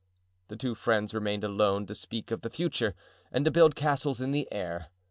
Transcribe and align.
The 0.47 0.55
two 0.55 0.73
friends 0.73 1.13
remained 1.13 1.43
alone 1.43 1.85
to 1.85 1.93
speak 1.93 2.31
of 2.31 2.41
the 2.41 2.49
future 2.49 2.95
and 3.31 3.45
to 3.45 3.51
build 3.51 3.75
castles 3.75 4.19
in 4.19 4.31
the 4.31 4.51
air. 4.51 4.87